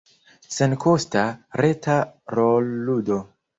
[0.55, 1.27] Senkosta,
[1.63, 1.99] reta
[2.37, 3.23] rolludo.